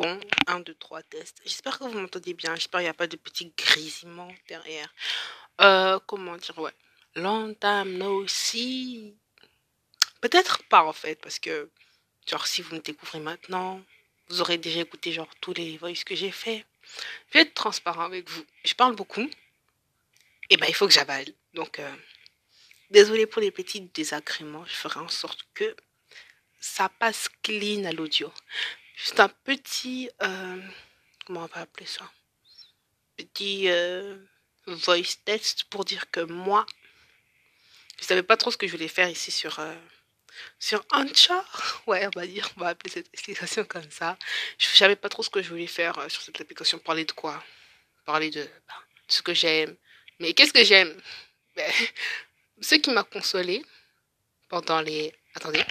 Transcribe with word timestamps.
bon? 0.00 0.20
1, 0.46 0.60
2, 0.60 0.74
3, 0.74 1.02
test. 1.02 1.40
J'espère 1.44 1.78
que 1.78 1.84
vous 1.84 1.98
m'entendez 1.98 2.34
bien. 2.34 2.54
J'espère 2.54 2.80
qu'il 2.80 2.86
n'y 2.86 2.90
a 2.90 2.94
pas 2.94 3.06
de 3.06 3.16
petits 3.16 3.52
grésillements 3.56 4.32
derrière. 4.48 4.92
Euh, 5.60 5.98
comment 6.06 6.36
dire, 6.36 6.58
ouais. 6.58 6.72
Long 7.16 7.54
time 7.54 7.98
no 7.98 8.26
see. 8.26 9.14
Peut-être 10.20 10.62
pas 10.64 10.84
en 10.84 10.92
fait, 10.92 11.16
parce 11.16 11.38
que, 11.38 11.70
genre, 12.26 12.46
si 12.46 12.62
vous 12.62 12.76
me 12.76 12.80
découvrez 12.80 13.20
maintenant, 13.20 13.82
vous 14.28 14.40
aurez 14.40 14.58
déjà 14.58 14.80
écouté, 14.80 15.12
genre, 15.12 15.28
tous 15.40 15.54
les 15.54 15.76
voices 15.76 16.04
que 16.04 16.14
j'ai 16.14 16.30
fait. 16.30 16.64
Je 17.28 17.38
vais 17.38 17.40
être 17.42 17.54
transparent 17.54 18.04
avec 18.04 18.28
vous. 18.28 18.44
Je 18.64 18.74
parle 18.74 18.94
beaucoup. 18.94 19.28
Et 20.48 20.56
ben, 20.56 20.66
il 20.68 20.74
faut 20.74 20.86
que 20.86 20.94
j'avale. 20.94 21.26
Donc, 21.54 21.78
euh, 21.78 21.96
désolé 22.90 23.26
pour 23.26 23.42
les 23.42 23.50
petits 23.50 23.82
désagréments. 23.82 24.64
Je 24.66 24.74
ferai 24.74 25.00
en 25.00 25.08
sorte 25.08 25.44
que 25.54 25.76
ça 26.60 26.88
passe 26.88 27.28
clean 27.42 27.84
à 27.84 27.92
l'audio. 27.92 28.32
Juste 29.00 29.18
un 29.18 29.28
petit, 29.28 30.10
euh, 30.22 30.60
comment 31.26 31.44
on 31.44 31.46
va 31.46 31.62
appeler 31.62 31.86
ça? 31.86 32.10
Petit 33.16 33.70
euh, 33.70 34.18
voice 34.66 35.16
test 35.24 35.64
pour 35.64 35.86
dire 35.86 36.10
que 36.10 36.20
moi, 36.20 36.66
je 37.98 38.04
savais 38.04 38.22
pas 38.22 38.36
trop 38.36 38.50
ce 38.50 38.58
que 38.58 38.66
je 38.66 38.72
voulais 38.72 38.88
faire 38.88 39.08
ici 39.08 39.30
sur 39.30 39.58
euh, 39.58 39.74
sur 40.58 40.84
Anchor. 40.92 41.82
Ouais, 41.86 42.06
on 42.06 42.18
va 42.18 42.26
dire, 42.26 42.50
on 42.58 42.60
va 42.60 42.68
appeler 42.68 42.90
cette 42.92 43.08
application 43.08 43.64
comme 43.64 43.90
ça. 43.90 44.18
Je 44.58 44.66
savais 44.66 44.96
pas 44.96 45.08
trop 45.08 45.22
ce 45.22 45.30
que 45.30 45.40
je 45.40 45.48
voulais 45.48 45.66
faire 45.66 45.94
sur 46.10 46.20
cette 46.20 46.38
application. 46.38 46.78
Parler 46.78 47.06
de 47.06 47.12
quoi? 47.12 47.42
Parler 48.04 48.30
de, 48.30 48.42
ben, 48.42 48.74
de 49.08 49.12
ce 49.12 49.22
que 49.22 49.32
j'aime. 49.32 49.74
Mais 50.18 50.34
qu'est-ce 50.34 50.52
que 50.52 50.62
j'aime? 50.62 50.94
Ben, 51.56 51.72
Ce 52.60 52.74
qui 52.74 52.90
m'a 52.90 53.04
consolé 53.04 53.64
pendant 54.50 54.82
les. 54.82 55.14
Attendez. 55.34 55.64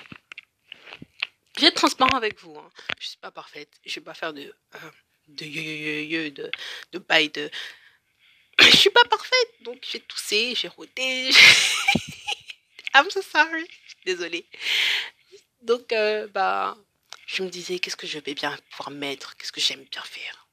Je 1.60 1.66
vais 1.66 1.68
être 1.72 1.76
transparent 1.76 2.16
avec 2.16 2.40
vous. 2.40 2.58
Hein. 2.58 2.72
Je 3.00 3.10
suis 3.10 3.18
pas 3.18 3.32
parfaite. 3.32 3.70
Je 3.86 3.96
vais 3.96 4.04
pas 4.06 4.14
faire 4.14 4.32
de 4.32 4.44
euh, 4.76 4.80
de 5.28 5.46
de 6.30 6.52
de 6.94 7.28
de. 7.28 7.52
Je 8.62 8.78
suis 8.78 8.90
pas 8.90 9.04
parfaite, 9.10 9.54
donc 9.62 9.80
j'ai 9.82 10.00
toussé, 10.00 10.54
j'ai 10.56 10.70
roté. 10.70 11.32
I'm 12.96 13.10
so 13.10 13.22
sorry. 13.22 13.68
Désolée. 14.06 14.46
Donc 15.62 15.92
euh, 15.92 16.28
bah 16.28 16.78
je 17.26 17.44
me 17.44 17.50
disais 17.50 17.80
qu'est-ce 17.80 17.98
que 17.98 18.08
je 18.08 18.20
vais 18.20 18.34
bien 18.34 18.58
pouvoir 18.72 18.92
mettre, 18.92 19.36
qu'est-ce 19.36 19.52
que 19.52 19.60
j'aime 19.60 19.84
bien 19.92 20.04
faire? 20.04 20.48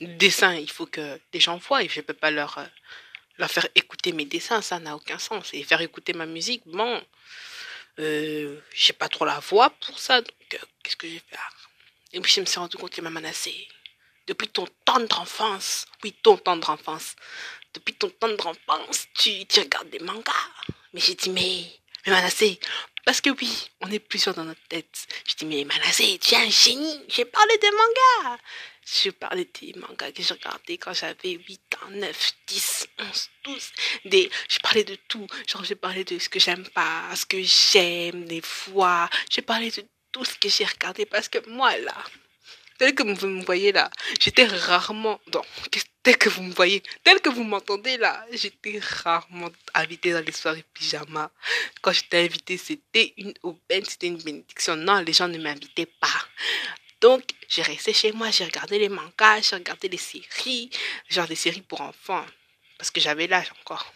Dessin, 0.00 0.54
il 0.54 0.70
faut 0.70 0.86
que 0.86 1.20
les 1.32 1.40
gens 1.40 1.56
voient 1.56 1.82
et 1.82 1.88
je 1.88 2.00
peux 2.00 2.14
pas 2.14 2.30
leur 2.30 2.58
euh, 2.58 2.64
leur 3.38 3.50
faire 3.50 3.66
écouter 3.74 4.12
mes 4.12 4.24
dessins, 4.24 4.62
ça 4.62 4.78
n'a 4.78 4.94
aucun 4.94 5.18
sens. 5.18 5.52
Et 5.52 5.64
faire 5.64 5.80
écouter 5.80 6.12
ma 6.12 6.26
musique, 6.26 6.62
bon, 6.66 7.02
euh, 7.98 8.60
j'ai 8.72 8.92
pas 8.92 9.08
trop 9.08 9.24
la 9.24 9.38
voix 9.40 9.70
pour 9.70 9.98
ça, 9.98 10.20
donc 10.20 10.54
euh, 10.54 10.58
qu'est-ce 10.82 10.96
que 10.96 11.08
je 11.08 11.14
vais 11.14 11.22
faire? 11.30 11.52
Et 12.12 12.20
puis 12.20 12.32
je 12.32 12.40
me 12.40 12.46
suis 12.46 12.58
rendu 12.58 12.76
compte 12.76 12.90
qu'il 12.90 13.04
m'a 13.04 13.10
menacé. 13.10 13.68
Depuis 14.26 14.48
ton 14.48 14.66
tendre 14.84 15.20
enfance, 15.20 15.86
oui, 16.02 16.12
ton 16.22 16.36
tendre 16.36 16.70
enfance, 16.70 17.14
depuis 17.74 17.94
ton 17.94 18.08
tendre 18.10 18.46
enfance, 18.46 19.06
tu, 19.14 19.46
tu 19.46 19.60
regardes 19.60 19.90
des 19.90 19.98
mangas. 19.98 20.32
Mais 20.92 21.00
j'ai 21.00 21.14
dit, 21.14 21.30
mais, 21.30 21.66
mais 22.06 22.12
menacé, 22.12 22.58
parce 23.04 23.20
que 23.20 23.30
oui, 23.30 23.70
on 23.82 23.90
est 23.90 23.98
plusieurs 23.98 24.34
dans 24.34 24.44
notre 24.44 24.66
tête. 24.68 25.06
Je 25.26 25.34
dis, 25.36 25.44
mais 25.44 25.64
Manassé, 25.64 26.18
tu 26.18 26.34
es 26.34 26.38
un 26.38 26.48
génie. 26.48 27.02
J'ai 27.08 27.26
parlé 27.26 27.58
de 27.58 27.66
mangas. 27.66 28.38
Je 28.86 29.10
parlais 29.10 29.48
des 29.60 29.74
mangas 29.74 30.12
que 30.12 30.22
je 30.22 30.34
regardais 30.34 30.78
quand 30.78 30.92
j'avais 30.92 31.32
8 31.32 31.60
ans, 31.82 31.90
9, 31.90 32.32
10, 32.46 32.86
11, 32.98 33.30
12. 33.44 33.70
Des, 34.06 34.30
je 34.48 34.58
parlais 34.58 34.84
de 34.84 34.96
tout. 35.08 35.26
Genre, 35.46 35.64
j'ai 35.64 35.74
parlé 35.74 36.04
de 36.04 36.18
ce 36.18 36.28
que 36.28 36.38
j'aime 36.38 36.68
pas, 36.70 37.14
ce 37.14 37.24
que 37.26 37.42
j'aime, 37.42 38.26
des 38.26 38.42
fois. 38.42 39.08
J'ai 39.30 39.42
parlé 39.42 39.70
de 39.70 39.84
tout 40.12 40.24
ce 40.24 40.34
que 40.34 40.48
j'ai 40.48 40.64
regardé 40.64 41.06
parce 41.06 41.28
que 41.28 41.38
moi, 41.48 41.76
là, 41.78 42.04
tel 42.78 42.94
que 42.94 43.02
vous 43.02 43.26
me 43.26 43.44
voyez 43.44 43.72
là, 43.72 43.90
j'étais 44.20 44.46
rarement 44.46 45.20
tel 46.04 46.18
que 46.18 46.28
vous 46.28 46.42
me 46.42 46.52
voyez, 46.52 46.82
tel 47.02 47.20
que 47.20 47.30
vous 47.30 47.44
m'entendez 47.44 47.96
là, 47.96 48.24
j'étais 48.30 48.78
rarement 48.78 49.50
invitée 49.74 50.12
dans 50.12 50.24
les 50.24 50.32
soirées 50.32 50.64
pyjama. 50.74 51.32
Quand 51.80 51.92
j'étais 51.92 52.24
invitée, 52.24 52.58
c'était 52.58 53.14
une 53.16 53.32
aubaine, 53.42 53.84
c'était 53.86 54.08
une 54.08 54.22
bénédiction. 54.22 54.76
Non, 54.76 55.00
les 55.00 55.14
gens 55.14 55.28
ne 55.28 55.38
m'invitaient 55.38 55.90
pas. 56.00 56.28
Donc, 57.00 57.22
j'ai 57.54 57.62
resté 57.62 57.92
chez 57.92 58.10
moi, 58.10 58.30
j'ai 58.30 58.44
regardé 58.44 58.80
les 58.80 58.88
mangas, 58.88 59.42
j'ai 59.42 59.54
regardé 59.54 59.88
les 59.88 59.96
séries, 59.96 60.70
genre 61.08 61.28
des 61.28 61.36
séries 61.36 61.62
pour 61.62 61.82
enfants, 61.82 62.26
parce 62.78 62.90
que 62.90 63.00
j'avais 63.00 63.28
l'âge 63.28 63.52
encore. 63.60 63.92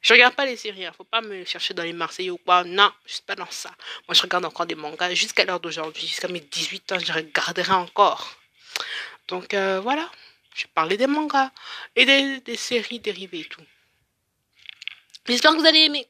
Je 0.00 0.12
regarde 0.12 0.34
pas 0.34 0.46
les 0.46 0.56
séries, 0.56 0.86
hein. 0.86 0.92
faut 0.96 1.02
pas 1.02 1.20
me 1.20 1.44
chercher 1.44 1.74
dans 1.74 1.82
les 1.82 1.92
Marseillais 1.92 2.30
ou 2.30 2.38
quoi. 2.38 2.62
Non, 2.62 2.92
je 3.04 3.14
suis 3.14 3.22
pas 3.22 3.34
dans 3.34 3.50
ça. 3.50 3.70
Moi, 4.06 4.14
je 4.14 4.22
regarde 4.22 4.44
encore 4.44 4.64
des 4.64 4.76
mangas 4.76 5.12
jusqu'à 5.14 5.44
l'heure 5.44 5.58
d'aujourd'hui, 5.58 6.06
jusqu'à 6.06 6.28
mes 6.28 6.38
18 6.38 6.92
ans, 6.92 6.98
je 7.00 7.12
regarderai 7.12 7.72
encore. 7.72 8.36
Donc 9.26 9.54
euh, 9.54 9.80
voilà, 9.80 10.08
je 10.54 10.66
parlais 10.72 10.96
des 10.96 11.08
mangas 11.08 11.50
et 11.96 12.06
des, 12.06 12.40
des 12.40 12.56
séries 12.56 13.00
dérivées 13.00 13.40
et 13.40 13.44
tout. 13.44 13.62
J'espère 15.26 15.50
que 15.52 15.56
vous 15.58 15.66
allez 15.66 15.80
aimer. 15.80 16.06